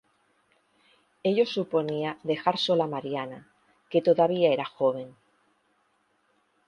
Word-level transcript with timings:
Ello 1.23 1.45
suponía 1.45 2.11
dejar 2.23 2.57
sola 2.57 2.85
a 2.85 2.91
Marina, 2.93 3.39
que 3.91 4.01
todavía 4.01 4.49
era 4.51 4.65
joven. 4.65 5.15